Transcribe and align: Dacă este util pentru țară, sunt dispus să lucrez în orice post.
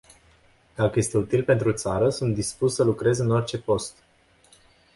Dacă 0.75 0.99
este 0.99 1.17
util 1.17 1.43
pentru 1.43 1.73
țară, 1.73 2.09
sunt 2.09 2.33
dispus 2.33 2.75
să 2.75 2.83
lucrez 2.83 3.19
în 3.19 3.31
orice 3.31 3.59
post. 3.59 3.97